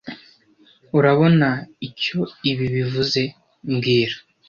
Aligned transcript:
Urabona 0.97 1.49
icyo 1.87 2.19
ibi 2.49 2.65
bivuze 2.75 3.21
mbwira 3.71 4.15